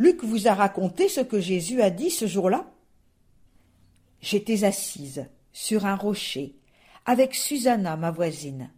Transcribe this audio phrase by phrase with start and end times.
[0.00, 2.72] Luc vous a raconté ce que Jésus a dit ce jour-là
[4.22, 6.56] J'étais assise sur un rocher
[7.04, 8.70] avec Susanna, ma voisine.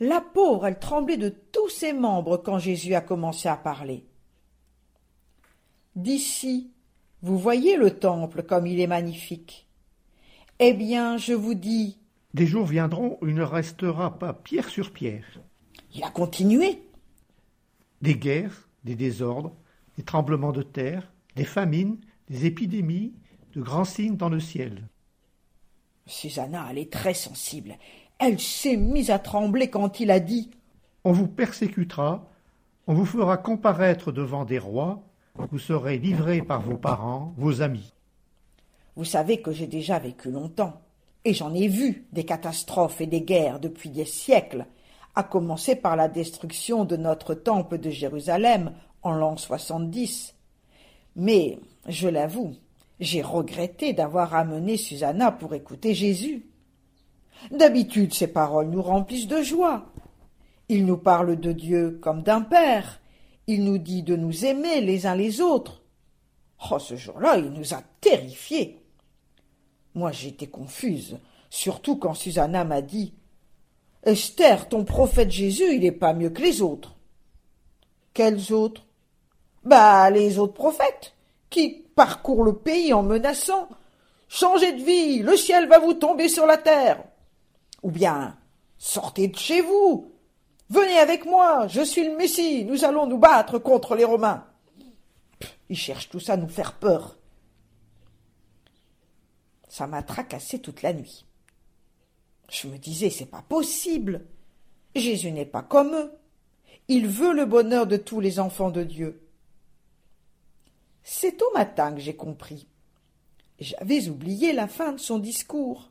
[0.00, 4.04] La pauvre, elle tremblait de tous ses membres quand Jésus a commencé à parler.
[5.96, 6.72] D'ici,
[7.22, 9.66] vous voyez le temple comme il est magnifique.
[10.58, 11.96] Eh bien, je vous dis.
[12.34, 15.40] Des jours viendront où il ne restera pas pierre sur pierre.
[15.94, 16.82] Il a continué.
[18.02, 19.56] Des guerres, des désordres,
[19.98, 21.98] des tremblements de terre, des famines,
[22.30, 23.14] des épidémies,
[23.56, 24.86] de grands signes dans le ciel.
[26.06, 27.76] Susanna, elle est très sensible.
[28.20, 30.50] Elle s'est mise à trembler quand il a dit
[31.02, 32.30] On vous persécutera,
[32.86, 35.02] on vous fera comparaître devant des rois,
[35.50, 37.92] vous serez livrés par vos parents, vos amis.
[38.94, 40.80] Vous savez que j'ai déjà vécu longtemps,
[41.24, 44.66] et j'en ai vu des catastrophes et des guerres depuis des siècles,
[45.16, 50.34] à commencer par la destruction de notre temple de Jérusalem en l'an 70.
[51.16, 52.54] Mais, je l'avoue,
[53.00, 56.46] j'ai regretté d'avoir amené Susanna pour écouter Jésus.
[57.50, 59.86] D'habitude, ses paroles nous remplissent de joie.
[60.68, 63.00] Il nous parle de Dieu comme d'un père.
[63.46, 65.82] Il nous dit de nous aimer les uns les autres.
[66.70, 68.82] Oh, ce jour-là, il nous a terrifiés.
[69.94, 73.14] Moi, j'étais confuse, surtout quand Susanna m'a dit
[74.02, 76.96] Esther, ton prophète Jésus, il n'est pas mieux que les autres.
[78.12, 78.87] Quels autres?
[79.68, 81.12] Bah, les autres prophètes,
[81.50, 83.68] qui parcourent le pays en menaçant
[84.26, 87.04] Changez de vie, le ciel va vous tomber sur la terre.
[87.82, 88.38] Ou bien
[88.78, 90.14] Sortez de chez vous.
[90.70, 94.46] Venez avec moi, je suis le Messie, nous allons nous battre contre les Romains.
[95.68, 97.18] ils cherchent tous à nous faire peur.
[99.68, 101.26] Ça m'a tracassé toute la nuit.
[102.50, 104.24] Je me disais, c'est pas possible.
[104.94, 106.12] Jésus n'est pas comme eux.
[106.88, 109.27] Il veut le bonheur de tous les enfants de Dieu.
[111.10, 112.68] C'est au matin que j'ai compris.
[113.58, 115.90] J'avais oublié la fin de son discours.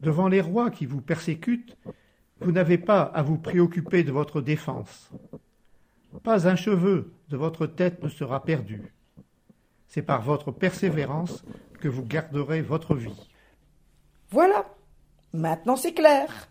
[0.00, 1.76] Devant les rois qui vous persécutent,
[2.40, 5.10] vous n'avez pas à vous préoccuper de votre défense.
[6.22, 8.94] Pas un cheveu de votre tête ne sera perdu.
[9.88, 11.44] C'est par votre persévérance
[11.80, 13.28] que vous garderez votre vie.
[14.30, 14.72] Voilà.
[15.32, 16.48] Maintenant c'est clair.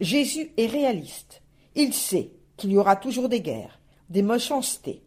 [0.00, 1.42] Jésus est réaliste.
[1.74, 3.78] Il sait qu'il y aura toujours des guerres,
[4.08, 5.02] des méchancetés.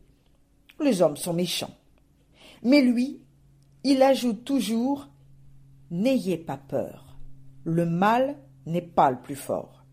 [0.83, 1.75] Les hommes sont méchants.
[2.63, 3.21] Mais lui,
[3.83, 5.07] il ajoute toujours
[5.91, 7.17] N'ayez pas peur.
[7.63, 8.35] Le mal
[8.66, 9.83] n'est pas le plus fort.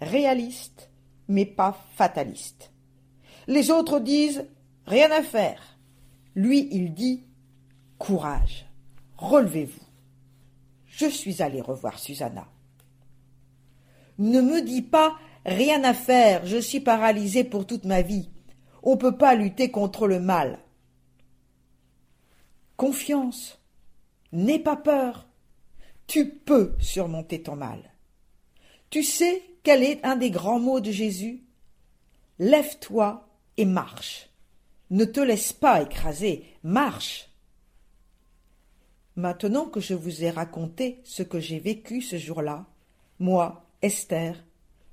[0.00, 0.90] Réaliste,
[1.28, 2.70] mais pas fataliste.
[3.48, 4.46] Les autres disent
[4.86, 5.78] Rien à faire.
[6.34, 7.24] Lui, il dit
[7.98, 8.66] Courage,
[9.16, 9.84] relevez-vous.
[10.86, 12.46] Je suis allé revoir Susanna.
[14.18, 18.28] Ne me dis pas rien à faire, je suis paralysée pour toute ma vie.
[18.82, 20.58] On ne peut pas lutter contre le mal.
[22.76, 23.58] Confiance.
[24.32, 25.26] N'aie pas peur.
[26.06, 27.92] Tu peux surmonter ton mal.
[28.88, 31.44] Tu sais quel est un des grands mots de Jésus?
[32.38, 34.30] Lève-toi et marche.
[34.90, 37.28] Ne te laisse pas écraser, marche.
[39.14, 42.66] Maintenant que je vous ai raconté ce que j'ai vécu ce jour-là,
[43.18, 44.42] moi, Esther,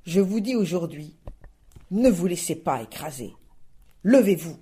[0.05, 1.15] je vous dis aujourd'hui,
[1.91, 3.33] ne vous laissez pas écraser.
[4.03, 4.57] Levez-vous.